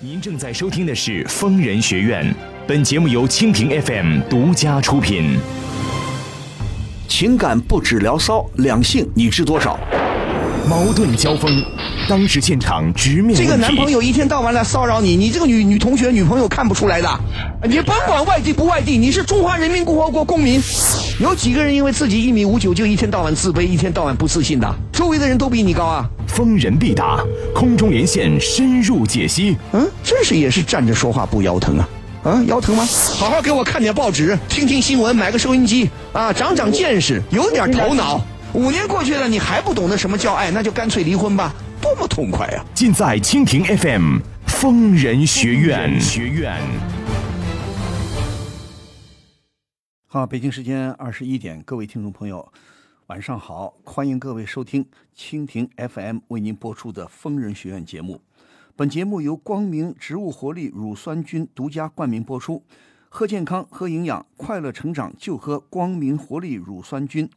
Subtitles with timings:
[0.00, 2.24] 您正在收听的是《疯人学院》，
[2.68, 5.36] 本节目由蜻蜓 FM 独家出品。
[7.08, 9.76] 情感不止聊骚，两性你知多少？
[10.68, 11.50] 矛盾交锋，
[12.08, 17.20] 当时现场直面这个男朋友一天到晚来骚扰你，你这个女女同学、女朋友看不出来的。
[17.64, 20.62] 你甭管外地不外地，你是中华人民共和国公民。
[21.20, 24.74] 有几个人因为自己一米五九就一天到晚自卑、一天到晚不自信的？
[24.92, 26.08] 周围的人都比你高啊！
[26.28, 27.18] 疯人必答，
[27.52, 29.56] 空中连线深入解析。
[29.72, 31.88] 嗯，真是也是站着说话不腰疼啊！
[32.22, 32.86] 啊，腰疼吗？
[33.16, 38.24] 好好给我看点报纸，听听新闻，买个收音机啊，长长见识，有点头脑。
[38.52, 46.00] 五年过去了，你还不懂得什么叫爱，那就干脆离婚吧，多么痛快啊、尽在蜻蜓 FM 疯人学院。
[46.00, 46.54] 学院。
[50.10, 52.50] 好，北京时间二十一点，各位听众朋友，
[53.08, 58.22] 晚上好，欢迎各位收听蜻蜓 FM 为您播出的《疯人学院》节目。
[58.74, 62.64] 本节目由光明植物活力乳酸菌独家冠名播出。
[63.10, 67.28] 喝健康，喝营养，快乐成长就喝光明活力乳酸菌。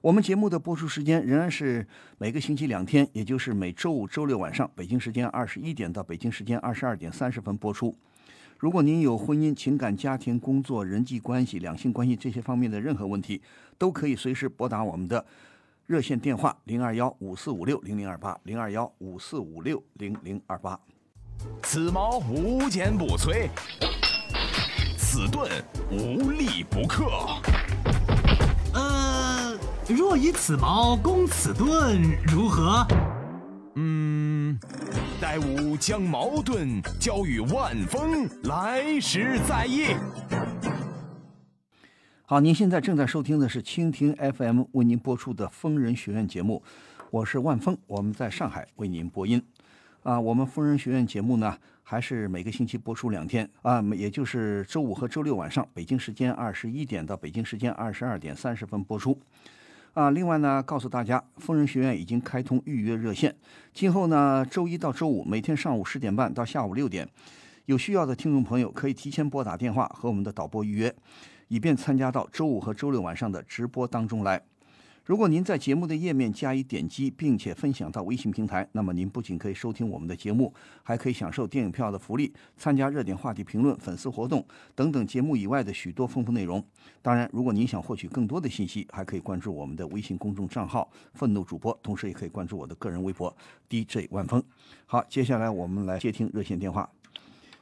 [0.00, 1.84] 我们节目的播出时间仍然是
[2.18, 7.92] 每个星期两天，也就是每周五、周六晚上，北京时间二十一点到北京时间二十二点三十分播出。
[8.58, 13.40] 如果您有婚姻、情感、家庭、工作、人际关系、两性关系这些方面的任何问题，
[13.78, 15.24] 都可以随时拨打我们的
[15.86, 20.76] 热线电话零二幺五四五六零零二八零二幺五四五六零零二八。
[21.62, 23.48] 此矛无坚不摧，
[24.96, 25.48] 此盾
[25.92, 27.06] 无力不克。
[28.74, 29.56] 呃，
[29.88, 32.84] 若以此矛攻此盾，如何？
[33.76, 34.17] 嗯，
[35.20, 39.86] 待吾将矛盾交与万峰，来时再议。
[42.24, 46.62] 好，您现在正在收听的是蜻蜓 FM 为您播出的《疯人学院》节目，
[47.10, 49.42] 我是万峰，我们在上海为您播音。
[50.04, 59.18] 啊，我们疯人学院节目呢，还是每个星期播出两天啊，也就是周五和周六晚上，北京时间二十一点到北京时间二十二点三十分播出。
[59.98, 63.34] 啊，另外呢，告诉大家，疯人学院已经开通预约热线，
[63.74, 67.08] 今后呢，周一到周五每天上午十点半到下午六点，
[67.64, 70.94] 有需要的听众朋友可以提前拨打电话和我们的导播预约，
[71.48, 74.40] 以便参加到周五和周六晚上的直播当中来。
[75.08, 80.52] 如果您在节目的页面加以点击，并且分享到微信平台，那么您不仅可以收听我们的节目，
[80.82, 86.62] 还可以享受电影票的福利，参加热点话题评论、粉丝活动等等节目以外的许多丰富内容。
[87.00, 93.34] 当然，如果您想获取更多的信息，还可以关注我们的微信公众账号“愤怒主播”，同时也可以关注我的个人微博
[93.70, 94.44] DJ 万峰。
[94.84, 96.86] 好，接下来我们来接听热线电话。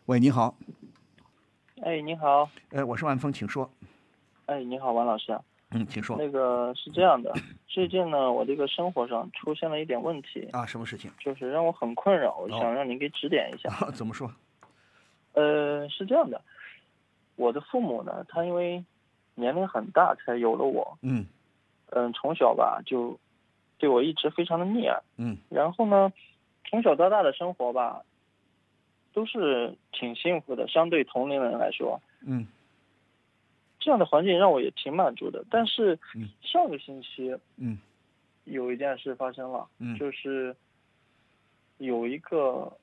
[0.07, 0.59] 喂，你好，
[1.83, 3.71] 哎，你好，哎，我是万峰，请说。
[4.47, 5.41] 哎，你好，王老师啊。
[5.71, 7.32] 嗯，请说那个是这样的，
[7.66, 11.10] 最近呢，我这个生活上出现了一点问题，啊，什么事情？
[11.19, 13.69] 就是让我很困扰，我哦想让您给指点一下。
[13.93, 14.31] 怎么说？
[15.34, 16.41] 呃，是这样的，
[17.34, 18.82] 我的父母呢，他因为
[19.34, 21.27] 年龄很大才有了我，嗯
[21.91, 23.19] 嗯、从小吧就
[23.78, 26.12] 对我一直非常的溺爱，嗯然后呢，
[26.71, 28.03] 从小到大的生活吧，
[29.12, 32.47] 都是挺幸福的，相对同龄人来说，嗯
[33.86, 35.44] 这样的环境让我也挺满足的。
[35.48, 36.28] 但是嗯。
[36.42, 37.78] 上个星期嗯。
[38.42, 39.97] 有一件事发生了，嗯。
[39.97, 40.56] 就是
[41.78, 42.76] 有一个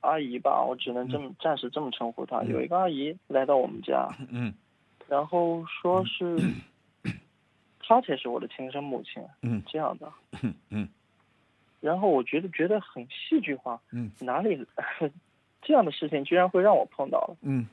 [0.00, 2.38] 阿姨吧，我只能这么、暂时这么称呼她。
[2.38, 2.48] 嗯。
[2.48, 4.54] 有一个阿姨来到我们家，嗯。
[5.08, 6.38] 然后说是
[7.86, 9.62] 她才是我的亲生母亲，嗯。
[9.66, 10.10] 这样的。
[10.42, 10.54] 嗯。
[10.70, 10.88] 嗯。
[11.80, 14.10] 然后我觉得觉得很戏剧化，嗯。
[14.20, 14.66] 哪里
[15.60, 17.36] 这样的事情居然会让我碰到了？
[17.42, 17.68] 嗯。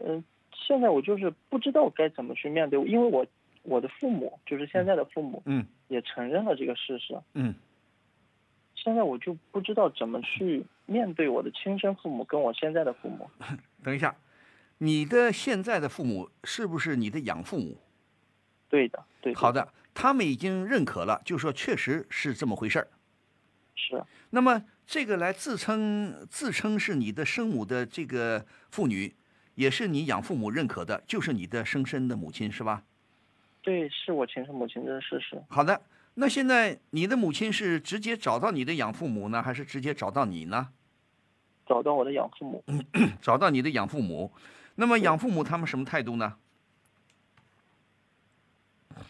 [0.00, 0.22] 嗯、
[0.66, 3.26] 现在我就是不知道该怎么去面对，因为我
[3.62, 7.54] 我的父母就是现在的父母嗯也承认了这个事实，嗯
[8.74, 13.28] 现在我就不知道怎么去面对我的亲生父母跟我现在的父母。
[13.82, 14.14] 等一下，
[14.78, 17.76] 你的现在的父母是不是你的养父母？
[18.68, 19.38] 对的，对的。
[19.38, 22.88] 好的，他们已经认可了，就说确实是这么回事儿。
[23.74, 29.14] 是那么这个来自称自称是你的生母的这个妇女，
[29.58, 32.84] 也是你养父母认可的，就是你的生身的母亲，是吧？
[33.60, 35.42] 对，是我亲生母亲，这是事实。
[35.48, 35.82] 好的，
[36.14, 40.68] 那现在你的母亲是直接找到你的养父母呢，还是直接找到你呢？
[41.66, 42.62] 找到我的养父母，
[43.20, 44.30] 找到你的养父母，
[44.76, 46.36] 那么养父母他们什么态度呢？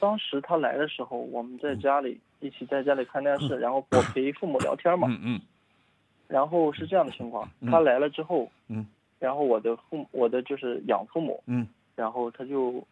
[0.01, 5.09] 当时他来的时候，我们在家里一起在家里看电视，然后我陪父母聊天嘛。
[5.11, 5.41] 嗯嗯
[6.27, 8.87] 然后是这样的情况，嗯他来了之后，嗯
[9.19, 11.67] 然后我的父母我的就是养父母，嗯
[11.97, 12.87] 然后他就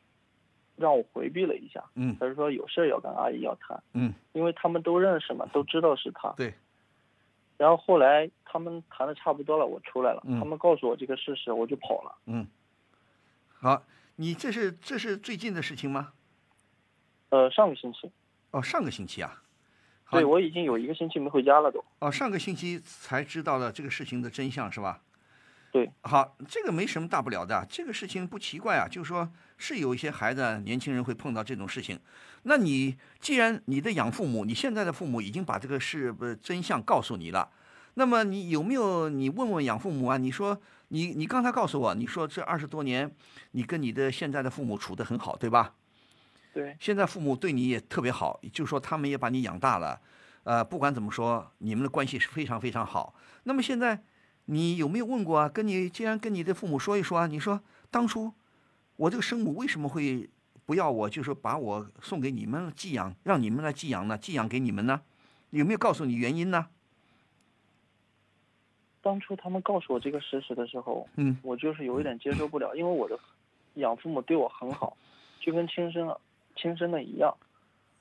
[0.76, 6.30] 让我回避了一下，嗯他就说有事儿要跟阿姨要谈，嗯，因为他们都认识嘛，都知道是他。
[6.36, 6.52] 对。
[7.56, 12.14] 然后后来他们谈的差不多了，我出来了，嗯他们告诉我这个事实，我就跑了。
[12.26, 12.46] 嗯，
[13.48, 13.82] 好，
[14.16, 16.12] 你这是这是最近的事情吗？
[17.30, 18.10] 呃，上个星期，
[18.50, 19.42] 哦，上个星期啊。
[20.10, 21.84] 对我已经有一个星期没回家了都。
[21.98, 25.00] 哦，上个星期才知道了这个事情的真相是吧？
[25.76, 32.00] 对，好，这个没什么大不了的，这个事情不奇怪啊，就是说是有一些孩子、年轻人会碰到这种事情。
[32.44, 37.50] 那你既然你的养父母，你现在的父母已经把这个事不真相告诉你了，
[37.92, 40.16] 那么你有没有你问问养父母啊？
[40.16, 40.58] 你说
[40.88, 43.14] 你你刚才告诉我，你说这二十多年
[43.50, 45.74] 你跟你的现在的父母处得很好，对吧？
[46.54, 50.00] 对，现在父母对你也特别好，就是说他们也把你养大了，
[50.44, 53.14] 呃，不管怎么说，你们的关系是非常非常好。
[53.42, 54.02] 那么现在
[54.46, 55.48] 你有没有问过啊？
[55.48, 57.60] 跟你既然跟你的父母说一说啊，你说
[57.90, 58.32] 当初
[58.96, 60.28] 我这个生母为什么会
[60.64, 64.18] 不要我，就是把我送给你们寄养，让你们来寄养呢？
[64.18, 65.02] 寄养给你们呢？
[65.50, 66.66] 有没有告诉你原因呢？
[69.02, 73.16] 当初他们告诉我这个事实的时候，嗯，我就是有一点接受不了，因为我的
[73.74, 74.96] 养父母对我很好，
[75.40, 76.16] 就跟亲生
[76.56, 77.36] 亲生的一样。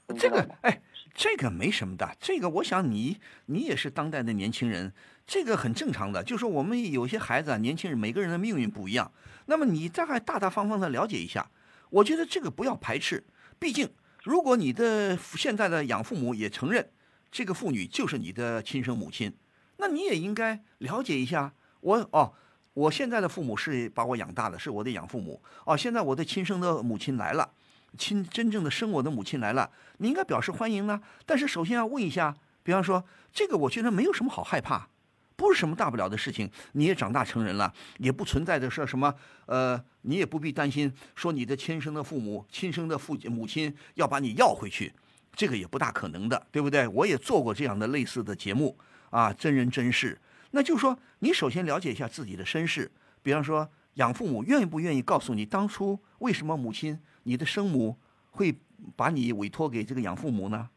[0.07, 0.29] 你这？
[0.29, 0.81] 个哎，
[1.13, 3.17] 这个没什么的，这个我想你
[3.47, 4.93] 你也是当代的年轻人，
[5.25, 6.23] 这个很正常的。
[6.23, 9.11] 就说我们有些孩子啊，年轻人每个人的命运不一样，
[9.45, 11.49] 那么你大概大大方方的了解一下，
[11.89, 13.23] 我觉得这个不要排斥，
[13.57, 13.89] 毕竟
[14.23, 16.91] 如果你的现在的养父母也承认
[17.31, 19.33] 这个妇女就是你的亲生母亲，
[19.77, 21.53] 那你也应该了解一下。
[21.81, 22.33] 我哦，
[22.73, 25.41] 我现在的父母是把我养大的，是我的养父母。
[25.65, 27.53] 哦，现在我的亲生的母亲来了。
[27.97, 31.01] 亲真正的生我的母亲来了，你应该表示欢迎呢。
[31.25, 33.03] 但是首先要问一下，比方说
[33.33, 34.87] 这个，我觉得没有什么好害怕，
[35.35, 36.49] 不是什么大不了的事情。
[36.73, 39.13] 你也长大成人了，也不存在着说什么，
[39.45, 44.93] 呃，你也不必担心说你的亲生的父母、亲生的父母亲要把你要回去，
[45.33, 46.87] 这个也不大可能的，对不对？
[46.87, 48.77] 我也做过这样的类似的节目
[49.09, 50.19] 啊，真人真事。
[50.51, 52.89] 那就是说，你首先了解一下自己的身世，
[53.21, 56.99] 比方说养父母愿不愿意告诉你当初为什么母亲。
[57.25, 57.97] 你的生母
[58.31, 58.55] 会
[58.95, 60.69] 把你委托给这个养父母呢？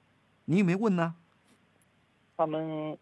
[0.47, 1.15] 你有没有问呢？
[2.37, 2.97] 他们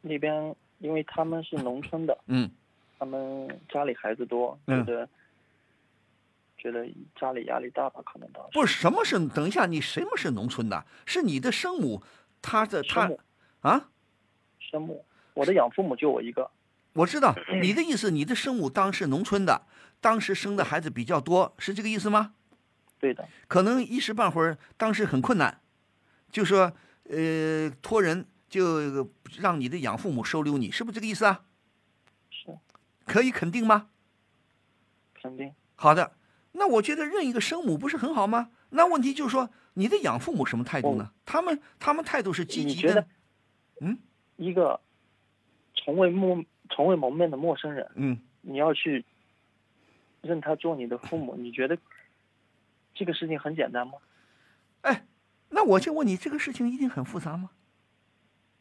[0.00, 2.50] 那边，因为他们是农村的，嗯，
[2.98, 5.08] 他们家里孩子多，嗯觉得、
[6.56, 6.88] 觉得
[7.20, 9.18] 家里压力大吧，可能当时不是什么是？
[9.28, 10.86] 等一下，你什么是农村的？
[11.04, 12.02] 是你的生母，
[12.40, 13.20] 他的她生母
[13.60, 13.90] 啊？
[14.58, 15.04] 生母，
[15.34, 16.50] 我的养父母就我一个，
[16.94, 19.66] 我知道 你的意思，你的生母当时农村的，
[20.00, 22.32] 当时生的孩子比较多，是这个意思吗？
[22.98, 25.60] 对的，可能一时半会儿当时很困难，
[26.30, 26.72] 就说
[27.04, 29.08] 呃托人就
[29.38, 31.44] 让你的养父母收留你，是不是这个意思啊？
[32.30, 32.58] 是
[33.06, 33.90] 可以肯定吗？
[35.14, 36.16] 肯定好的，
[36.52, 38.50] 那我觉得认一个生母不是很好吗？
[38.70, 41.12] 那问题就是说，你的养父母什么态度呢？
[41.24, 43.06] 他们他们态度是积极的
[43.80, 43.98] 嗯
[44.36, 44.80] 一个
[45.74, 49.04] 从未陌从未谋面的陌生人，嗯，你要去
[50.20, 51.78] 认他做你的父母，你觉得
[52.98, 53.92] 这个事情很简单吗？
[54.80, 55.06] 哎，
[55.50, 57.50] 那我就问你，这个事情一定很复杂吗？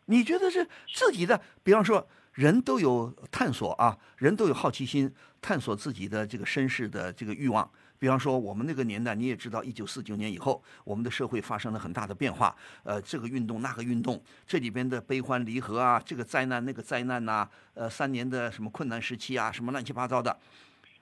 [0.05, 1.41] 你觉得是自己的？
[1.63, 5.11] 比方说，人都有探索啊，人都有好奇心，
[5.41, 7.67] 探索自己的这个身世的这个欲望。
[7.99, 12.55] 比方说，我们那个年代，你也知道，一九四九年以后，我们的社会发生了很大的变化。
[12.83, 20.39] 呃，这个运动那个运动，这里边的悲欢离合啊，这个灾难那个灾难呐、呃，三年的什么困难时期啊，什么乱七八糟的，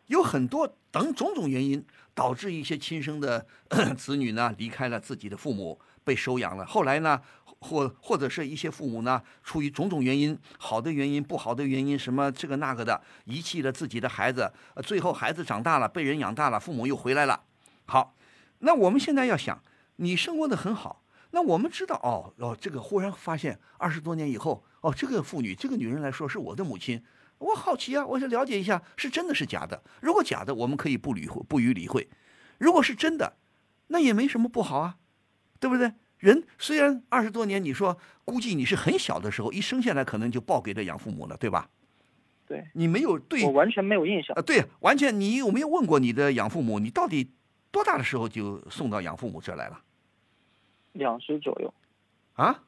[0.07, 3.45] 有很多等种种原因，导致一些亲生的
[3.97, 6.65] 子女呢离开了自己的父母，被收养了。
[6.65, 7.19] 后来呢，
[7.59, 14.51] 或或者是一些父母呢，出于种种原因，好的原因、不好的原因，什么这个那个的，遗弃了自己的孩子。
[14.83, 17.41] 最后孩子长大了，被人养大了，父母又回来了。
[17.85, 18.15] 好，
[18.59, 19.61] 那我们现在要想，
[19.97, 27.03] 你生活的很好，那我们知道哦哦，这个忽然发现二十多年以后，哦，这个妇女，这个女人来说是我的母亲。
[27.39, 29.83] 我好奇啊，我想了解一下是真的是假的。
[30.01, 32.07] 如果假的，我们可以不理会，不予理会；
[32.57, 33.37] 如果是真的，
[33.87, 34.97] 那也没什么不好啊，
[35.59, 35.93] 对不对？
[36.17, 41.69] 人虽然二十多年，你说估计你是很小的时候，一生下来可能就抱给了养父母了，对吧？
[42.47, 47.31] 对你没有对我完全没有印象啊，，对，完全你有没有问过你的养父母，你到底
[47.71, 49.81] 多大的时候就送到养父母这儿来了
[50.93, 51.73] 两岁左右，
[52.33, 52.63] 啊？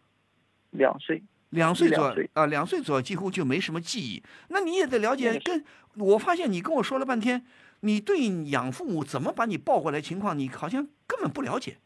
[0.71, 4.21] 两岁，两岁左啊，两岁左右几乎就没什么记忆。
[4.49, 5.63] 那你也得了解，跟
[5.95, 7.45] 我发现你跟我说了半天，
[7.81, 11.77] 你对养父母怎么把你抱过来情况，你好像根本不了解，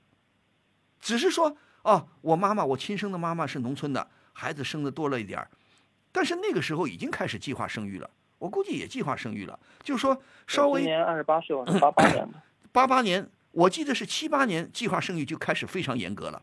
[0.99, 5.49] 只是说哦，我妈妈，我亲生的妈妈是农村的，孩子生的多了一点儿，
[6.11, 12.41] 但是那个时候已经开始计划生育了，我估计也计划生育了，就是说稍微今年二十八岁，我 是八八年的，
[12.71, 16.41] 八八年，我记得是七八年计划生育就开始非常严格了，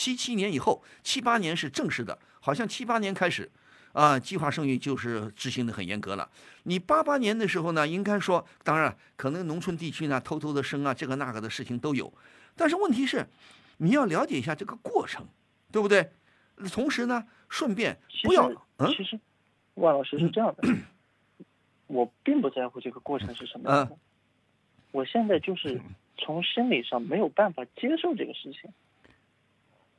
[0.00, 3.50] 七七年以后，七八年是正式的，好像七八年开始，
[3.92, 6.26] 啊，计划生育就是执行的很严格了。
[6.62, 12.10] 你八八年的时候呢，应该说，当然可能农村地区呢偷偷的生啊，这个那个的事情都有。
[12.56, 13.26] 但是问题是，
[13.76, 15.26] 你要了解一下这个过程，
[15.70, 16.10] 对不对？
[16.72, 19.20] 同时呢，顺便不要嗯，其实
[19.74, 20.66] 万老师是这样的，
[21.88, 23.98] 我并不在乎这个过程是什么样的，
[24.92, 25.78] 我现在就是
[26.16, 28.72] 从心理上没有办法接受这个事情。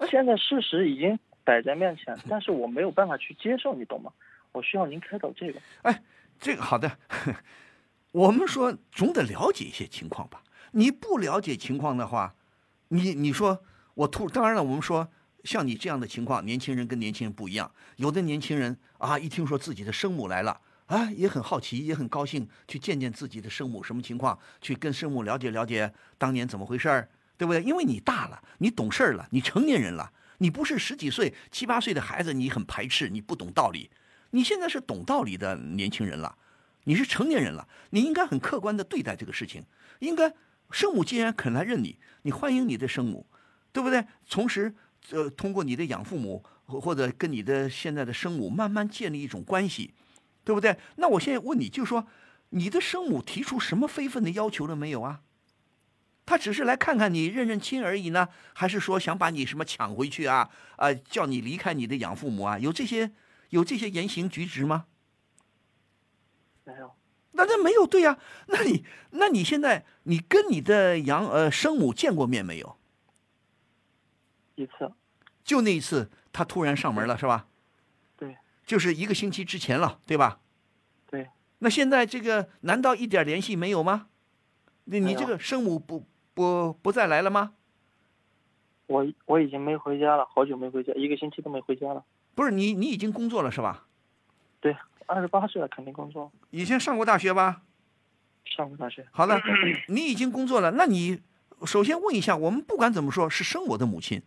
[0.10, 4.12] 现在事实已经摆在面前，但是我没有办法去接受，你懂吗？
[4.51, 5.62] 我需要您开导这个。
[5.84, 6.01] 哎，
[6.39, 6.98] 这个好的，
[8.12, 10.43] 我们说总得了解一些情况吧。
[10.72, 12.36] 你不了解情况的话，
[12.89, 15.10] 你你说我突当然了，我们说
[15.43, 17.72] 像你这样的情况，年轻人跟年轻人不一样。
[17.98, 27.10] 有的年轻人啊，一听说自己的生母来了啊，也很好奇，也很高兴去见见自己的生母什么情况，去跟生母了解了解当年怎么回事儿。
[27.41, 27.63] 对不对？
[27.63, 33.89] 因为你大了，你懂事儿了，你成年人了，你不是十几岁、七八岁的孩子，你很排斥，你不懂道理。
[34.29, 36.38] 你现在是懂道理的年轻人了，
[36.83, 39.65] 你是成年人了，你应该很客观的对待这个事情。
[39.98, 40.31] 应该
[40.69, 43.25] 生母既然肯来认你，你欢迎你的生母，
[43.71, 44.05] 对不对？
[44.29, 44.75] 同时，
[45.10, 49.95] 呃，通过你的养父母或者跟你的现在的生母慢慢建立一种关系，
[50.43, 50.77] 对不对？
[50.98, 52.05] 那我现在问你，就说
[52.50, 55.21] 你的生母提出什么非分的要求了没有啊？
[56.32, 60.50] 他只是来看看你认认亲而已呢，还是说想把你什么抢回去啊？
[60.78, 62.58] 啊，叫你离开你的养父母啊？
[62.58, 63.12] 有这些
[63.50, 64.86] 有这些言行举止吗？
[66.64, 66.96] 没有。
[67.34, 68.18] 那那没有对呀？
[68.48, 72.78] 那你那你现在你跟你的养呃生母见过面没有？
[74.56, 74.94] 一次。
[75.44, 77.50] 就那一次，他突然上门了，是吧？
[78.16, 78.38] 对。
[78.66, 80.40] 就是一个星期之前了，对吧？
[81.08, 81.30] 对。
[81.60, 84.08] 那现在这个难道一点联系没有吗？
[84.86, 87.54] 那你这个生母不不不再来了吗？
[88.88, 92.04] 我我已经没回家了，好久没回家，一个星期都没回家了。
[92.36, 93.86] 不是你你已经工作了是吧？
[94.60, 96.32] 对，二十八岁了，肯定工作。
[96.50, 97.62] 以前上过大学吧？
[98.46, 99.08] 上过大学。
[99.12, 99.40] 好了，
[99.88, 101.22] 你已经工作了，那你
[101.66, 104.22] 首先问一下，我们不管怎么说，是生我的母亲，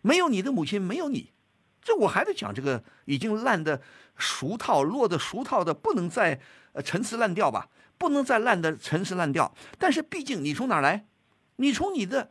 [0.00, 1.32] 没有你的母亲，没有你，
[1.82, 3.82] 这我还得讲这个已经烂的
[4.16, 6.40] 熟套，落的熟套的，不能再
[6.72, 7.68] 呃陈词滥调吧？
[7.98, 11.04] 不能再烂的陈词滥调，但是毕竟你从哪儿来？
[11.56, 12.30] 你从你的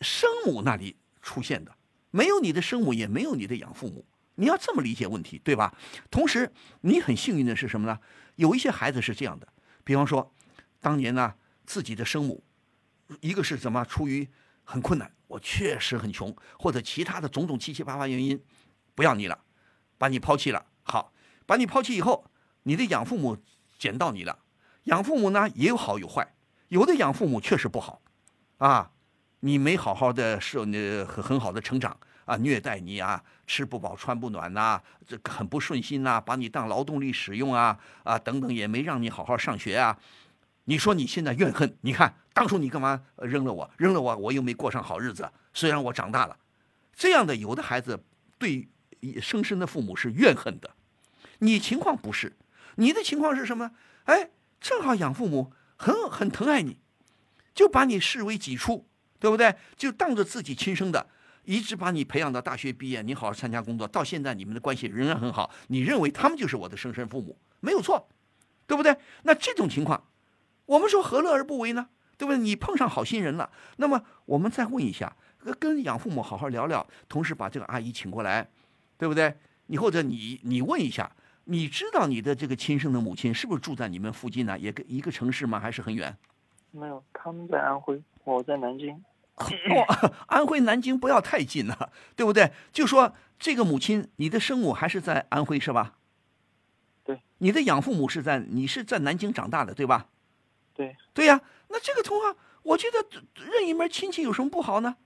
[0.00, 1.76] 生母那里出现的，
[2.10, 4.04] 没有你的生母，也没有你的养父母。
[4.36, 5.74] 你要这么理解问题，对吧？
[6.10, 7.98] 同时，你很幸运的是什么呢？
[8.34, 9.48] 有一些孩子是这样的，
[9.82, 10.34] 比方说，
[10.80, 12.44] 当年呢，自己的生母，
[13.20, 14.28] 一个是怎么出于
[14.62, 18.42] 很困难，我确实很穷，或者其他的种种七七八八原因，
[18.94, 19.42] 不要你了，
[19.96, 20.66] 把你抛弃了。
[20.82, 21.14] 好，
[21.46, 22.30] 把你抛弃以后，
[22.64, 23.38] 你的养父母
[23.78, 24.40] 捡到你了。
[24.84, 26.36] 养父母呢也有好有坏，
[26.68, 28.02] 有的养父母确实不好，
[28.58, 28.90] 啊，
[29.40, 39.98] 你没好好的受那很很好的成长啊，虐待你啊，吃不饱穿不暖呐，这很不顺心呐，把你当劳动力使用啊啊等等，也没让你好好上学啊。
[40.64, 43.70] 你说你现在怨恨，你看当初你干嘛扔了我？
[43.76, 45.30] 扔了我，我又没过上好日子。
[45.52, 46.36] 虽然我长大了，
[46.94, 48.02] 这样的有的孩子
[48.38, 48.68] 对
[49.20, 50.70] 生身的父母是怨恨的，
[51.38, 52.36] 你情况不是，
[52.76, 53.72] 你的情况是什么？
[54.04, 54.30] 哎。
[54.58, 56.80] 正好养父母很很疼爱你，
[57.56, 58.86] 就把你视为己出，
[59.18, 59.56] 对不对？
[59.76, 61.08] 就当着自己亲生的，
[61.44, 65.50] 一直把你培养到大学毕业，你好好参加工作，到现在你们的关系仍然很好。
[65.68, 68.08] 你认为他们就是我的生身父母，没有错，
[68.66, 68.94] 对不对？
[69.22, 70.04] 那这种情况，
[70.66, 71.88] 我们说何乐而不为呢？
[72.18, 72.38] 对不对？
[72.38, 75.16] 你碰上好心人了，那么我们再问一下，
[75.58, 78.48] 跟养父母好好聊聊，同时把这个阿姨请过来，
[78.98, 79.34] 对不对？
[79.68, 81.10] 你或者你你问一下。
[81.48, 84.58] 你知道你的这个亲生的母亲是不是住在你们附近呢？
[84.58, 85.60] 也跟一个城市吗？
[85.60, 86.18] 还是很远？
[86.70, 89.02] 没有，他们在安徽，我在南京。
[89.36, 92.52] 哦，安徽南京不要太近了，对不对？
[92.72, 95.94] 就说这个母亲，你的生母还是在安徽是吧？
[97.04, 97.20] 对。
[97.38, 100.06] 你的养父母是在你是在南京长大的对吧？
[100.74, 100.96] 对。
[101.12, 104.96] 对呀，那这个通话，我觉得认一门亲戚有什么不好呢？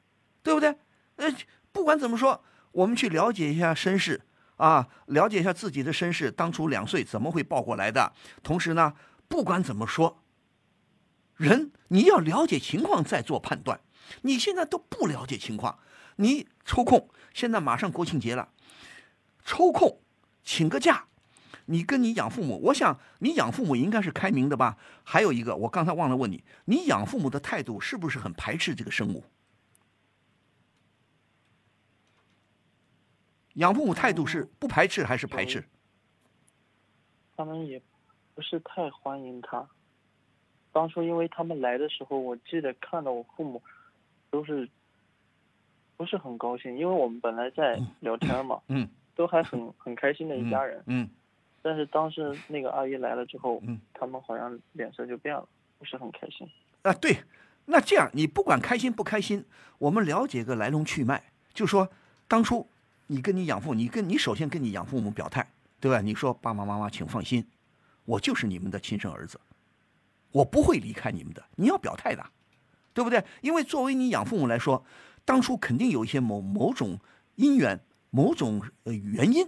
[0.42, 0.76] 对不对？
[1.16, 1.28] 呃，
[1.72, 4.22] 不管怎么说，我们去了解一下身世。
[4.56, 8.12] 啊，了解一下自己的身世，当初两岁怎么会抱过来的？
[8.42, 8.92] 同时呢，
[9.26, 10.22] 不管怎么说，
[11.40, 13.80] 人你要了解情况再做判断。
[14.22, 15.78] 你现在都不了解情况，
[16.16, 18.50] 你抽空，现在马上国庆节了，
[19.42, 20.02] 抽空
[20.44, 21.06] 请个假，
[21.64, 24.76] 你跟你养父母，我想你养父母应该是开明的吧？
[25.02, 29.24] 还有一个，我刚才忘了问你，你养父母的态度是不是很排斥这个生母？
[33.54, 35.66] 养父母态度是不排斥还是排斥？
[37.34, 37.80] 他们也
[38.34, 39.66] 不是太欢迎他。
[40.72, 43.62] 当初因为他们来的时候，我记得看到我父母
[44.30, 44.68] 都是
[45.96, 50.82] 不是很高兴，因为我们本来在聊天嘛，嗯， 都还很很开心的一家人。
[50.86, 51.08] 嗯。
[51.62, 55.46] 但是当时那个阿姨来了之后，嗯，他们好像脸色就变了，
[55.78, 56.48] 不是很开心。
[56.80, 57.18] 啊，对，
[57.66, 59.44] 那这样你不管开心不开心，
[59.76, 61.22] 我们了解个来龙去脉，
[61.52, 61.90] 就说
[62.26, 62.66] 当初
[63.08, 65.46] 你跟你养父，你跟你首先跟你养父母表态，
[65.78, 66.00] 对吧？
[66.00, 67.46] 你说爸爸妈妈请放心，
[68.06, 69.38] 我就是你们的亲生儿子，
[70.32, 72.24] 我不会离开你们的，你要表态的，
[72.92, 73.24] 对不对？
[73.40, 74.84] 因为作为你养父母来说，
[75.24, 76.98] 当初肯定有一些某某种
[77.36, 79.46] 因缘、某种原因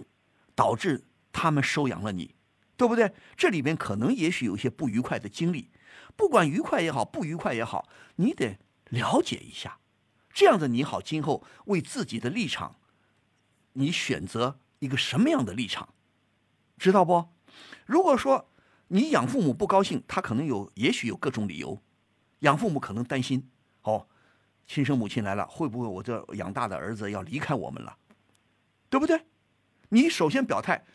[0.55, 1.05] 导致。
[1.35, 2.35] 他们收养了你，
[2.77, 3.11] 对不对？
[3.35, 5.71] 这里边可能也许有一些不愉快的经历，
[6.15, 8.59] 不管愉快也好，不愉快也好，你得
[8.89, 9.79] 了解一下，
[10.31, 12.75] 这样子你好，今后为自己的立场，
[13.73, 15.89] 你选择一个什么样的立场，
[16.77, 17.29] 知道不？
[17.87, 18.47] 如果说
[18.93, 21.81] 你养父母不高兴，他可能有，也许有各种理由，
[22.41, 23.49] 养父母可能担心，
[23.81, 24.07] 哦，
[24.67, 27.97] 亲生母亲来了，会不会我这养大的儿子要离开我们了，
[28.91, 29.25] 对不对？
[29.89, 30.85] 你首先表态。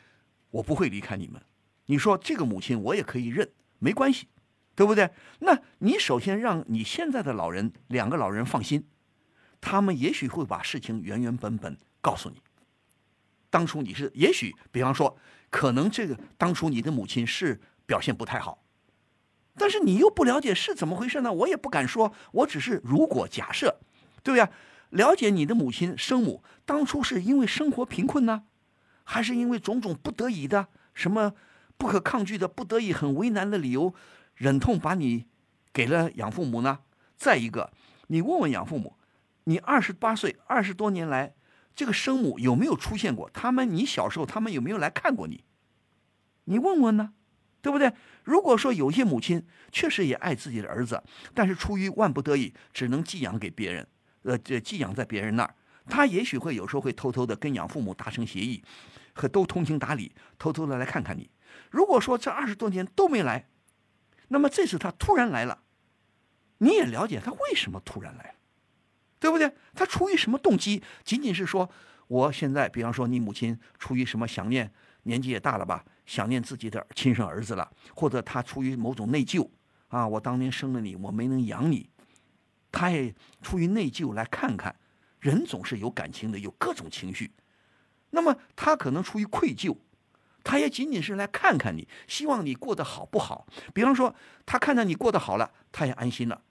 [0.50, 1.42] 我不会离开你们，
[1.86, 3.50] 你说这个母亲我也可以认，
[3.80, 4.28] 没关系，
[4.74, 5.10] 对不对？
[5.40, 8.86] 那你首先让你现在的老人两个老人放心，
[9.60, 12.40] 他们也许会把事情原原本本告诉你。
[13.50, 15.18] 当初你是也许，比方说，
[15.50, 18.62] 可能这个当初你的母亲是表现不太好，
[19.54, 21.32] 但是你又不了解是怎么回事呢？
[21.32, 23.80] 我也不敢说，我只是如果假设，
[24.22, 24.52] 对不对？
[24.90, 28.44] 了解你的母亲生母当初是因为生活贫困呢？
[29.04, 31.32] 还是因为种种不得已的什么
[31.78, 33.94] 不可抗拒的不得已很为难的理由，
[34.34, 35.24] 忍痛把你
[35.72, 36.80] 给了养父母呢？
[37.16, 37.72] 再一个，
[38.08, 38.98] 你问问养父母，
[39.44, 41.34] 你二十八岁二十多年来，
[41.74, 43.30] 这个生母有没有出现过？
[43.30, 45.44] 他们你小时候他们有没有来看过你？
[46.44, 47.14] 你问问呢，
[47.60, 47.92] 对不对？
[48.24, 51.02] 如果说有些母亲确实也爱自己的儿子，
[51.34, 53.86] 但是出于万不得已，只能寄养给别人，
[54.22, 55.54] 呃，这寄养在别人那儿。
[55.86, 58.62] 他也许会有时候会偷偷的跟养父母达成协议，
[59.14, 61.30] 和都通情达理，偷偷的来看看你。
[61.70, 63.48] 如果说这二十多年都没来，
[64.28, 65.62] 那么这次他突然来了，
[66.58, 68.34] 你也了解他为什么突然来，
[69.18, 69.50] 对不对？
[69.74, 70.82] 他出于什么动机？
[71.04, 71.70] 仅仅是说，
[72.06, 74.70] 我现在，比方说你母亲出于什么想念，
[75.08, 79.48] 年纪也大了吧，想念自己的亲生儿子了，或者他出于某种内疚
[79.88, 81.88] 啊，我当年生了你，我没能养你，
[82.70, 84.76] 他也出于内疚来看看。
[85.18, 87.32] 人总是有感情的，有各种情绪。
[88.10, 89.76] 那么他可能出于愧疚，
[90.44, 93.46] 他也仅仅是来看看你，希望你过得好不好。
[93.74, 94.14] 比方说，
[94.46, 96.42] 他看到你过得好了，他也安心了。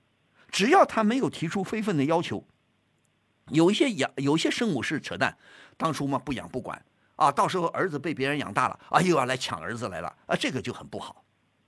[0.49, 2.43] 只要他没有提出非分的要求，
[3.49, 5.37] 有一些养，有一些生母是扯淡，
[5.77, 6.83] 当初嘛不养不管
[7.17, 11.25] 啊，到时候儿子被别人养大了，啊又要来抢儿子来了啊，这个就很不好，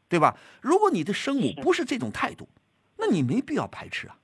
[0.07, 0.37] 对吧？
[0.61, 2.47] 如果你的生母不是这种态度，
[2.95, 4.15] 那你没必要排斥啊。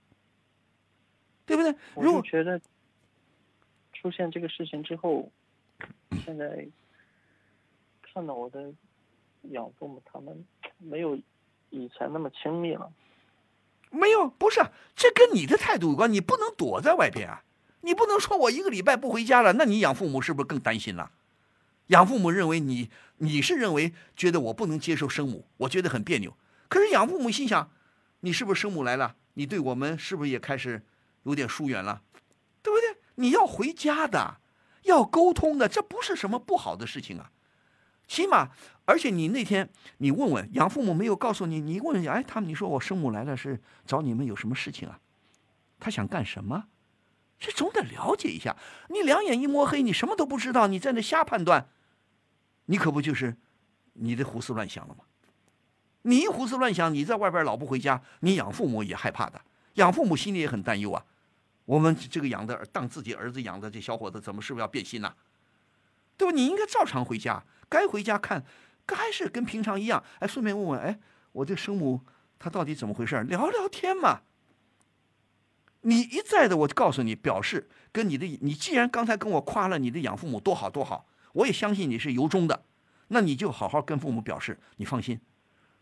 [1.48, 1.76] 对不对？
[1.94, 2.60] 我就觉得
[3.94, 5.32] 出现这个事情之后，
[6.26, 6.68] 现在
[8.02, 8.74] 看到我的
[9.52, 10.44] 养父母，他们
[10.80, 11.16] 没有
[11.70, 12.92] 以前那么亲密了。
[13.92, 14.60] 没有，不是，
[14.96, 16.12] 这跟你的态度有关。
[16.12, 17.44] 你不能躲在外边啊！
[17.82, 21.12] 你不能说我一个礼拜不回家了，那你养父母是不是更担心了？
[21.88, 26.36] 养父母认为你，你是认为觉得我不能接受生母，我觉得很别扭。
[26.68, 27.72] 可是养父母心想，
[28.22, 29.16] 你是不是生母来了？
[29.34, 30.84] 你对我们是不是也开始？
[31.24, 32.04] 有点疏远了，
[32.62, 33.02] 对不对？
[33.16, 34.38] 你要回家的，
[34.84, 37.32] 要沟通的，这不是什么不好的事情啊。
[38.08, 38.50] 起码，
[38.86, 45.00] 而且你那天你问问养父母没有告诉你，你问问哎，他们你说我生母来了是找你们有什么事情啊？
[45.80, 46.66] 他想干什么？
[47.40, 48.56] 这总得了解一下。
[48.90, 51.70] 你两眼一摸黑，你什么都不知道，你在那瞎判断，
[52.66, 53.36] 你可不就是
[53.94, 55.04] 你的胡思乱想了吗？
[56.04, 59.42] 你一胡思乱想，你在外边老不回家，你养父母也害怕的，
[59.76, 61.04] 养父母心里也很担忧啊。
[61.66, 65.16] 我们这个养的当自己儿子养的这小伙子，怎么是不是要变心呢？
[66.16, 66.36] 对吧？
[66.36, 68.46] 你应该照常回家，该回家看，
[68.86, 70.04] 该是跟平常一样。
[70.20, 71.00] 哎，顺便问问，哎，
[71.32, 72.02] 我这生母
[72.38, 73.24] 她到底怎么回事？
[73.24, 74.22] 聊聊天嘛。
[75.82, 82.66] 你一再的，我告诉你，表示跟你的，你既然刚才跟我夸了你的养父母多好多好，我也相信你是由衷的，
[83.10, 85.20] 那你就好好跟父母表示，你放心，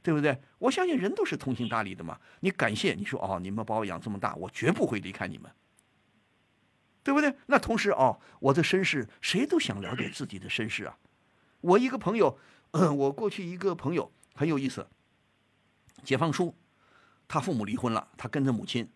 [0.01, 0.41] 对不对？
[0.57, 2.19] 我相信人都是通情达理的嘛。
[2.39, 5.51] 你感谢你说哦，你们把我养这么大，我绝不会离开你们。
[7.03, 7.35] 对不对？
[7.47, 10.97] 那同时哦，我的身世，谁都想了解自己的身世啊。
[11.61, 12.39] 我一个朋友，
[12.71, 14.87] 我过去一个朋友很有意思。
[16.03, 16.55] 解放初，
[17.27, 18.89] 他父母离婚了，他跟着母亲。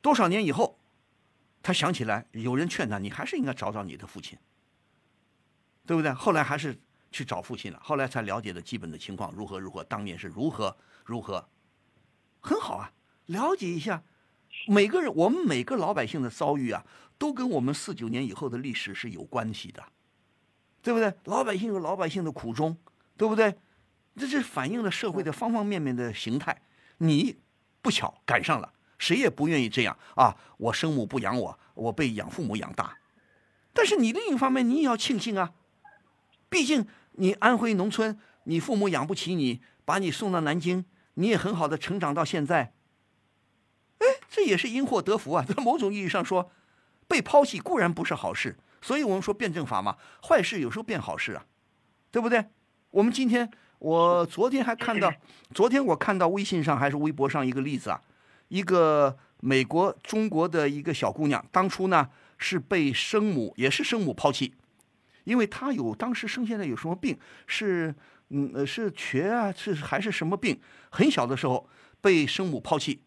[0.00, 0.78] 多少年以后，
[1.62, 4.38] 他想起来，有人劝他，你还是应该找找你的父亲，
[5.88, 6.12] 对不对？
[6.12, 6.78] 后来还是
[7.10, 11.48] 去找父亲了，后来才了解了基本的情况如何如何，当年是如何如何，
[12.40, 12.92] 很好啊，
[13.24, 14.02] 了解一下。
[14.66, 16.84] 每个人，我们每个老百姓的遭遇啊，
[17.16, 19.82] 都跟我们四九年以后的历史是有关系的，
[20.82, 21.10] 对不对？
[21.24, 22.76] 老百姓有老百姓的苦衷，
[23.16, 23.56] 对不对？
[24.14, 26.60] 这是反映了社会的方方面面的形态。
[26.98, 27.38] 你
[27.80, 30.36] 不巧赶上了，谁也不愿意这样啊！
[30.58, 32.98] 我生母不养我，我被养父母养大。
[33.72, 35.54] 但是你另一方面，你也要庆幸啊，
[36.48, 40.84] 毕竟你安徽农村，你父母养不起你，把你送到南京，
[41.14, 42.72] 你也很好的成长到现在。
[43.98, 45.44] 哎，这也是因祸得福啊！
[45.46, 46.50] 在 某种意义上说，
[47.06, 51.44] 被抛弃固然不是好事，所以我们说辩证法嘛，坏事有时候变好事啊，
[52.10, 52.46] 对不对？
[52.90, 55.12] 我们今天，我昨天还看到，
[55.52, 58.00] 昨天我看到微信上还是微博上一个例子啊，
[58.48, 62.08] 一个美国中国的一个小姑娘，当初呢
[62.38, 64.54] 是被生母也是生母抛弃，
[65.28, 67.94] 因为他有当时生下来有什么病，是
[68.30, 70.58] 嗯是瘸啊，是还是什么病？
[70.88, 71.68] 很小的时候
[72.00, 73.02] 被生母抛弃。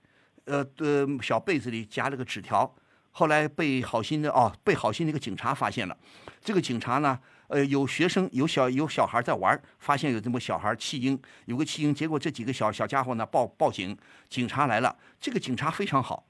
[0.45, 2.75] 呃呃，小被子里夹了个纸条，
[3.11, 5.97] 后来被好心的哦，被好心的一个警察发现了。
[6.41, 13.97] 这个警察呢，呃，有学生有小有小孩在玩，发现有这么小孩弃婴，有个弃婴，结果这几个小小家伙呢报报警，
[14.29, 14.95] 警察来了。
[15.19, 16.25] 这个警察非常好，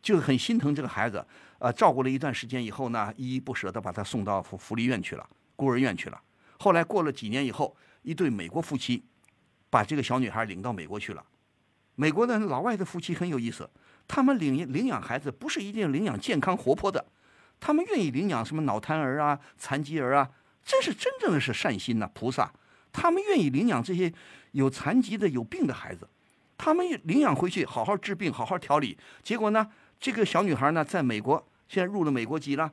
[0.00, 1.26] 就很心疼这个孩子，
[1.58, 6.20] 呃，照顾了一段时间以后呢，依依不舍的把他送到福福利院去了，孤儿院去了。
[6.58, 9.02] 后来过了几年以后，一对美国夫妻
[9.68, 11.24] 把这个小女孩领到美国去了。
[11.96, 13.68] 美国的老外的夫妻很有意思，
[14.06, 17.04] 他们领领养孩子不是一定领养健康活泼的，
[17.58, 20.30] 他们愿意领养什么脑瘫儿啊、残疾儿啊，
[20.64, 22.52] 这是真正的是善心呐，菩萨，
[22.92, 24.12] 他们愿意领养这些
[24.52, 26.08] 有残疾的、有病的孩子，
[26.56, 28.96] 他们领养回去好好治病、好好调理。
[29.24, 29.68] 结果呢，
[30.00, 32.72] 这个小女孩呢，在美国现在入了美国籍了，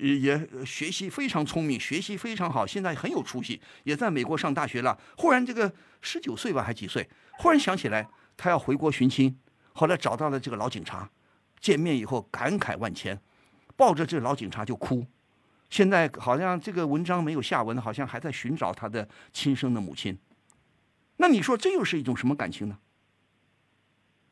[0.00, 4.98] 也学习非常聪明，学习非常好，现在很有出息，也在美国上大学了。
[5.16, 8.08] 忽然这个十九岁吧，还几岁，忽然想起来。
[8.38, 9.34] 他要回国寻亲，
[9.72, 11.08] 后来找到了这个老警察，
[11.58, 13.18] 见面以后感慨万千，
[13.76, 15.06] 抱着这老警察就哭。
[15.70, 20.18] 现在好像这个文章没有下文，好像还在寻找他的亲生的母亲。
[21.16, 22.78] 那你说这又是一种什么感情呢？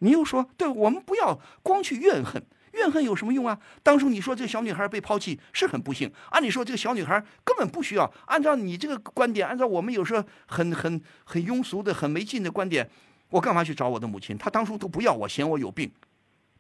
[0.04, 2.40] 你又说，对我们不要光去怨恨，
[2.72, 3.58] 怨恨有什么用啊？
[3.82, 8.12] 当初你说这个小女孩被抛弃是很不幸，按理说这个小女孩根本不需要。
[8.26, 12.88] 按照你这个观点，按照我们有时候很很很庸俗的、很没劲的观点。
[13.30, 14.36] 我干嘛去找我的母亲？
[14.36, 15.90] 她当初都不要我，嫌我有病，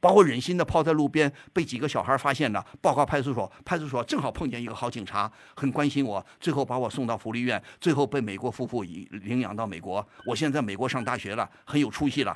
[0.00, 3.52] 把我忍心的抛在路边，被几个小孩发现了，报告派出所。
[3.62, 10.04] 派出所正好碰见一个好警察，很关心我，最后把我送到福利院，最后被美国夫妇领养到美国。
[10.26, 12.34] 我现在美国上大学了，很有出息了。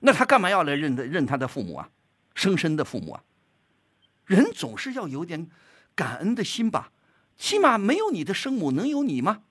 [0.00, 1.90] 那他干嘛要来认认他的父母啊？
[2.34, 3.24] 生身的父母啊？
[4.26, 5.48] 人总是要有点
[5.94, 6.92] 感恩的心吧？
[7.36, 9.42] 起码没有你的生母，能有你吗？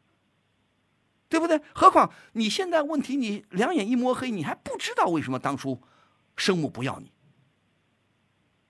[1.28, 1.62] 对不对？
[1.74, 5.82] 何况你现在问题，你两眼一摸黑，你还不知道为什么当初
[6.36, 7.12] 生母不要你，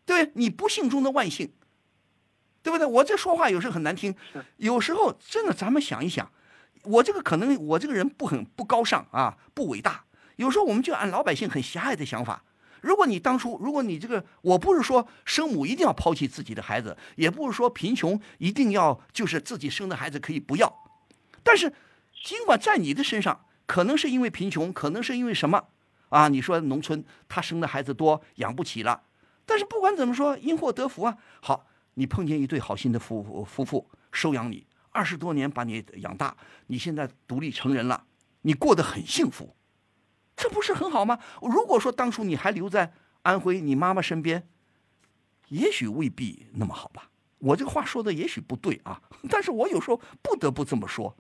[0.06, 1.54] 对你不幸中的万幸，
[2.62, 2.86] 对不对？
[2.86, 4.14] 我这说话有时候很难听，
[4.58, 6.30] 有时候真的，咱们想一想，
[6.84, 10.04] 我这个可能我这个人不很不高尚啊，不伟大。
[10.40, 12.44] 有时候我们就按老百姓很狭隘的想法，
[12.82, 20.74] 如果你当初，如果你这个，我不是说生母一定要抛弃自己的孩子，也不是说贫穷一定要就是自己生的孩子可以不要，
[21.44, 21.74] 但是。
[22.22, 25.70] 尽管在你的身上，可能是因为贫穷，可能是因为什么
[26.10, 26.28] 啊？
[26.28, 29.04] 你说农村他生的孩子多，养不起了。
[29.46, 31.16] 但是不管怎么说，因祸得福啊。
[31.40, 36.36] 好，你碰见一对好心的夫夫妇收养你，二十多年把你养大，
[36.68, 38.04] 你现在独立成人了，
[38.42, 39.56] 你过得很幸福，
[40.40, 41.20] 这不是很好吗？
[41.42, 44.48] 如果说当初你还留在安徽你妈妈身边，
[45.50, 47.12] 也许未必那么好吧。
[47.40, 51.16] 我这个话说的也许不对啊，但是我有时候不得不这么说。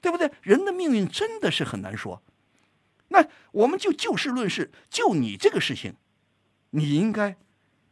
[0.00, 0.30] 对不对？
[0.42, 2.22] 人的命运真的是很难说。
[3.08, 5.94] 那我们就就事论事，就你这个事情，
[6.70, 7.38] 你应该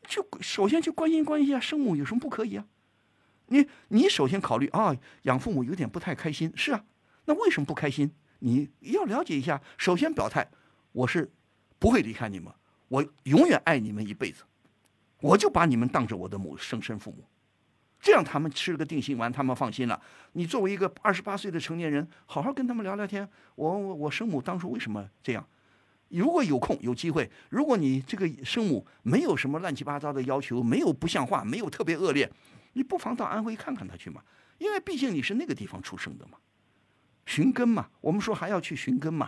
[0.07, 2.67] 就首先去关心关心啊，生母有什么不可以啊？
[3.47, 6.85] 你你首先考虑啊，养父母有点不太开心，是啊。
[7.25, 8.13] 那为什么不开心？
[8.45, 9.61] 你要了解一下。
[9.79, 10.47] 首先表态，
[10.93, 11.31] 我是
[11.79, 12.53] 不会离开你们，
[12.89, 14.43] 我永远爱你们一辈子，
[15.21, 17.25] 我就把你们当着我的母生身父母。
[18.01, 20.01] 这样他们吃了个定心丸，他们放心了。
[20.33, 23.29] 你作为一个二十八岁的成年人，好好跟他们聊聊天。
[23.55, 25.47] 我我我生母当初为什么这样？
[26.09, 32.29] 如果有空有机会，如果你这个生母没有什么乱七八糟的要求，没有不像话，没有特别恶劣，
[32.73, 34.21] 你不妨到安徽看看他去嘛。
[34.59, 36.37] 因为毕竟你是那个地方出生的嘛，
[37.33, 37.89] 寻根嘛。
[38.03, 39.27] 我们说还要去寻根嘛。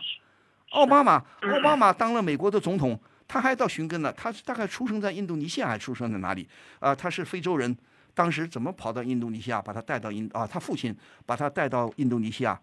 [0.73, 4.12] 奥巴马奥巴马当了美国的总统，他还到寻根呢。
[4.12, 6.47] 他大概出生在印度尼西亚，还出生在哪里？
[6.81, 7.75] 啊，他是非洲人。
[8.12, 10.47] 当时怎么跑到印度尼西亚，把他带到印啊？
[10.47, 12.61] 他父亲把他带到印度尼西亚，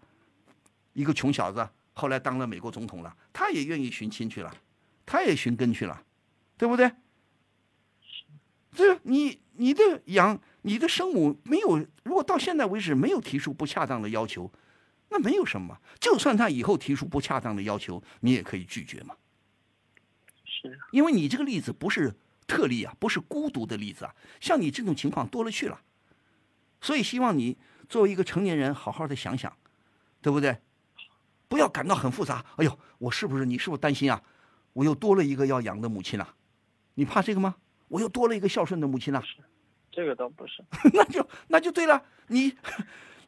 [0.92, 3.14] 一个穷小子，后来当了美国总统了。
[3.32, 4.54] 他也愿意寻亲去了，
[5.04, 6.00] 他也寻根去了，
[6.56, 6.90] 对不对？
[8.74, 14.50] 这你你的养你的生母没有，如果到现在为止没有提出不恰当的要求，
[15.12, 15.78] 那没有什么。
[16.00, 19.14] 就算他以后提出不恰当的要求，你也可以拒绝嘛。
[20.44, 25.80] 是，因为你这个例子不是特例啊，不是孤独的例子啊，像你这种情况多了去了。
[26.80, 27.56] 所以希望你
[27.88, 29.56] 作为一个成年人，好好的想想，
[30.20, 30.58] 对不对？
[31.48, 32.44] 不要感到很复杂。
[32.56, 34.22] 哎呦，我是不是你是不是担心啊？
[34.72, 36.34] 我又多了一个要养的母亲了，
[36.94, 37.56] 你怕这个吗？
[37.88, 39.22] 我又多了一个孝顺的母亲了。
[39.90, 42.02] 这个倒不是， 那就那就对了。
[42.28, 42.56] 你，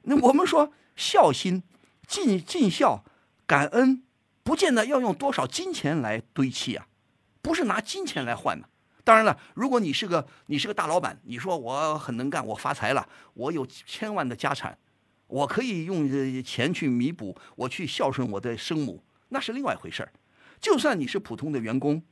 [0.05, 1.62] 那我们说孝心、
[2.07, 3.05] 尽尽孝、
[3.47, 4.03] 感恩，
[4.43, 6.87] 不见得要用多少金钱来堆砌啊，
[7.40, 8.69] 不是拿金钱来换的。
[9.03, 14.79] 当然了，如果你是个你是个大老板，你说我很能干，我发财了，我有千万的家产，
[15.27, 16.09] 我可以用
[16.43, 20.12] 钱去弥补，我去孝顺我的生母，那是另外一回事儿。
[20.61, 22.03] 就算你是普通的员工，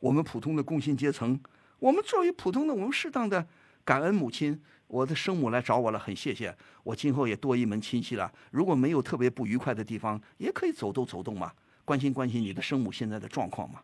[0.00, 1.40] 我们普通的工薪阶层，
[1.78, 3.46] 我们作为普通的，我们适当的。
[3.84, 6.54] 感恩母亲，我的生母来找我了，很谢谢。
[6.82, 8.30] 我今后也多一门亲戚了。
[8.50, 11.50] 如果没有特别不愉快的地方，也可以走动走动嘛，
[11.82, 13.80] 关心关心你的生母现在的状况嘛，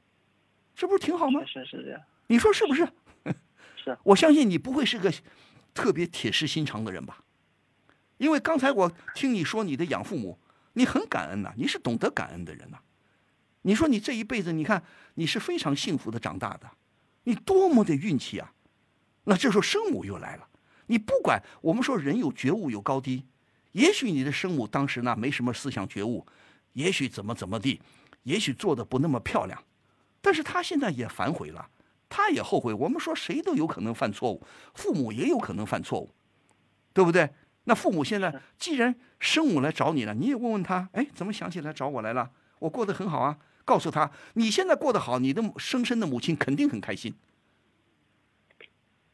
[0.75, 1.41] 这不是挺好吗？
[1.47, 2.87] 是是这样，你说是不是？
[3.83, 3.97] 是。
[4.05, 5.11] 我相信你不会是个
[5.73, 7.25] 特别铁石心肠的人吧？
[8.19, 10.39] 因为刚才我听你说你的养父母，
[10.75, 12.79] 你很感恩呐，你是懂得感恩的人呐。
[13.63, 14.83] 你说你这一辈子，你看
[15.15, 16.71] 你是非常幸福的长大的，
[17.25, 18.53] 你多么的运气啊！
[19.25, 20.48] 那这时候生母又来了，
[20.89, 23.25] 你不管我们说人有觉悟有高低，
[23.73, 26.27] 也许你的生母当时呢没什么思想觉悟，
[26.73, 27.81] 也许怎么怎么地，
[28.25, 29.63] 也许做的不那么漂亮，
[30.21, 31.69] 但是他现在也反悔了，
[32.09, 32.75] 他也后悔。
[32.75, 36.11] 我们说谁都有可能犯错误，父母也有可能犯错误，
[36.93, 37.31] 对不对？
[37.65, 42.31] 那父母现在既然生母来找你了，你也问问他，哎，怎么想起来找我来了？
[42.61, 47.15] 我过得很好啊，告诉他你现在过得好，你的生身的母亲肯定很开心。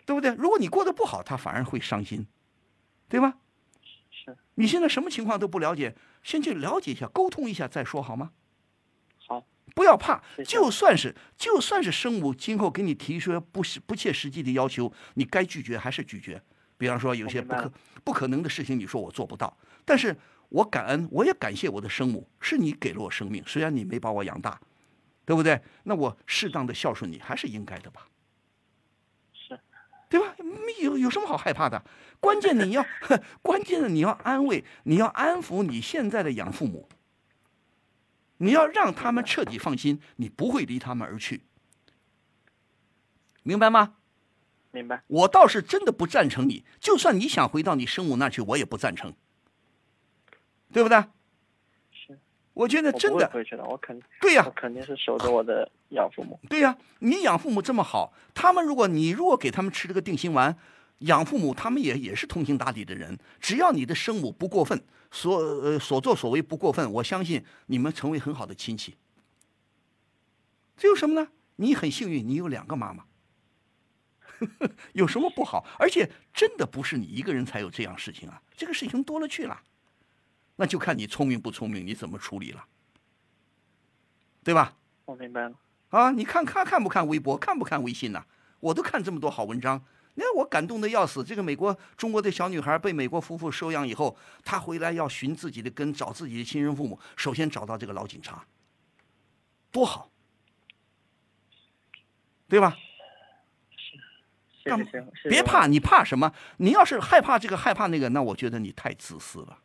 [0.04, 0.34] 对不对？
[0.34, 2.26] 如果你过得不好，他反而会伤心，
[3.08, 3.38] 对吧？
[4.10, 4.36] 是。
[4.54, 8.32] 你现在什么情况都不了解，先去了解一下，沟通一下再说，好吗？
[9.26, 9.46] 好。
[9.74, 16.40] 不要怕，就算是就算是生母今后给你提出不实不切实际的要求，你该拒绝还是拒绝。
[16.76, 17.72] 比方说有些不可
[18.04, 20.16] 不可能的事情，你说我做不到，但是
[20.50, 24.60] 我感恩，我也感谢我的生母，是你给了我生命，虽然你没把我养大，
[25.24, 25.60] 对不对？
[25.84, 28.06] 那我适当的孝顺你还是应该的吧？
[30.14, 30.32] 对吧？
[30.80, 31.84] 有有什么好害怕的？
[32.20, 32.86] 关键你要，
[33.42, 36.88] 关键的你要安慰，你要安抚你现在的养父母，
[38.36, 41.42] 你要让他们彻底放心，你不会离他们而去，
[43.42, 43.96] 明白吗？
[44.70, 45.02] 明白。
[45.08, 49.12] 我倒是真的不赞成你，就算你想回到你生母那去，我也不赞成，
[50.72, 51.02] 对不对？
[52.54, 56.38] 我觉得真的，回去了，我肯对呀，肯定是守着我的养父母。
[56.48, 60.56] 对呀，你养父母这么好，他们如果你如果给他们吃这个定心丸，
[61.00, 68.94] 养父母他们也也是通情达理的人，只要你的生母不过分，所呃所作所为不过分，我相信你们成为很好的亲戚。
[70.76, 71.28] 这有什么呢？
[71.56, 73.04] 你很幸运，你有两个妈妈，
[74.94, 75.66] 有什么不好？
[75.78, 79.60] 而且真的不是你一个人才有这样事情啊，这个事情多了去了。
[80.56, 82.64] 那就看你聪明不聪明，你怎么处理了，
[84.42, 84.76] 对吧？
[85.04, 85.54] 我明白了。
[85.90, 88.24] 啊，你看看看不看微博，看不看微信呢？
[88.60, 91.22] 我都看这么多好文章，那我感动的要死。
[91.22, 98.44] 这个美国中国的小女孩被美国夫妇收养以后，她回来要寻自己的根，找自己的亲生父母，首先找到这个老警察，
[99.70, 100.10] 多好，
[102.48, 102.76] 对吧？
[105.28, 106.32] 别怕，你怕什么？
[106.56, 109.58] 你要是害怕这个害怕那个，那我觉得你太自私了。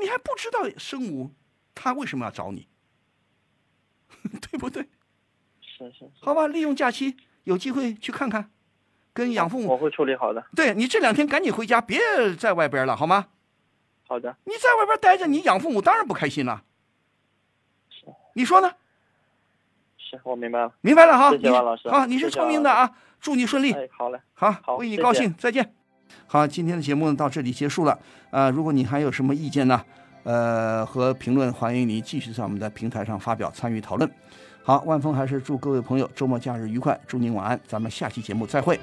[0.00, 1.30] 你还不知道生母，
[1.74, 2.66] 他为什么要找你，
[4.40, 4.88] 对不对？
[5.60, 6.10] 是是。
[6.20, 8.50] 好吧，利用假期有机会去看看，
[9.12, 9.68] 跟养父母。
[9.68, 10.44] 我会处理好的。
[10.54, 12.00] 对你这两天赶紧回家，别
[12.38, 13.28] 在外边了，好吗？
[14.06, 14.36] 好的。
[14.44, 16.64] 你在外边待着，你养父母当然不开心了。
[17.88, 18.06] 是。
[18.34, 18.74] 你说呢？
[19.96, 20.74] 是我明白了。
[20.80, 21.30] 明白了哈。
[21.30, 21.88] 谢谢王老师。
[21.88, 23.72] 好，你是聪明的啊，祝你顺利。
[23.72, 24.20] 哎，好嘞。
[24.34, 25.74] 好，为你高兴，再见。
[26.26, 27.98] 好，今天的节目呢到这里结束了。
[28.30, 29.80] 呃，如果你还有什么意见呢，
[30.22, 34.10] 呃和评论，欢迎你继续在我们的平台上发表参与讨论。
[34.62, 38.78] 好，万峰还是祝各位朋友周末假日愉快，祝您晚安，咱们下期节目再会。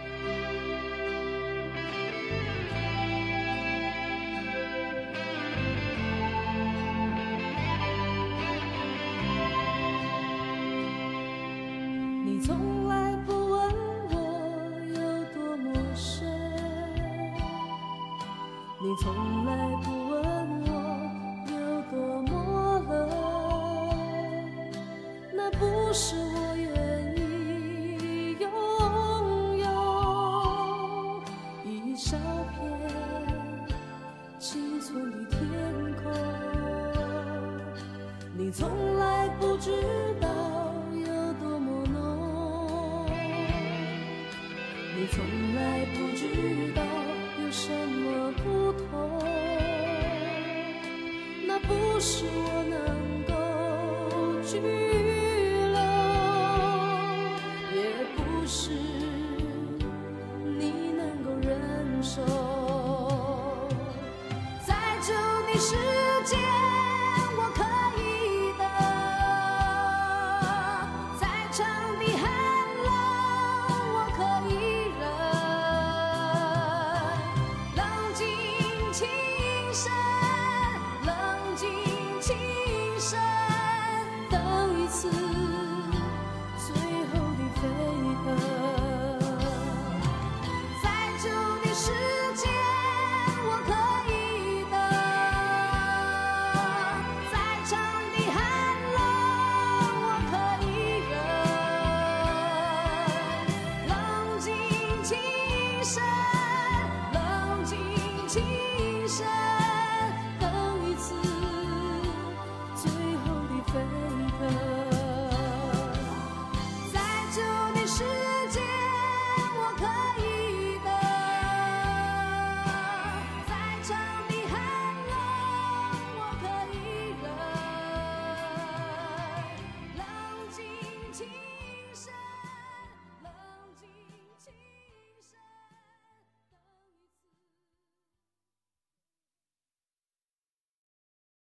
[25.98, 26.27] 是
[83.00, 83.37] 生。